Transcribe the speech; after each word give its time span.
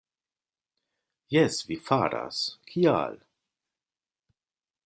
Jes, 1.35 1.59
vi 1.67 1.77
faras; 1.89 2.41
kial? 2.73 3.15